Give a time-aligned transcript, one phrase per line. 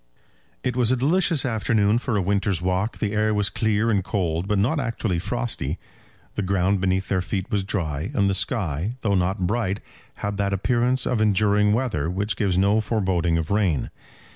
[0.63, 2.97] It was a delicious afternoon for a winter's walk.
[2.97, 5.77] The air was clear and cold, but not actually frosty.
[6.33, 9.79] The ground beneath their feet was dry, and the sky, though not bright,
[10.15, 13.91] had that appearance of enduring weather which gives no foreboding of rain.